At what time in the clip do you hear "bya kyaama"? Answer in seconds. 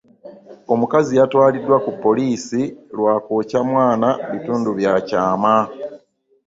4.79-5.55